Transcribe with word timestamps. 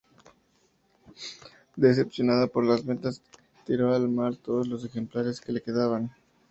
Decepcionado 1.75 2.47
por 2.47 2.65
las 2.65 2.83
ventas 2.83 3.21
tiró 3.67 3.93
al 3.93 4.09
mar 4.09 4.35
todos 4.35 4.67
los 4.67 4.83
ejemplares 4.83 5.39
que 5.39 5.51
le 5.51 5.61
quedaban. 5.61 6.09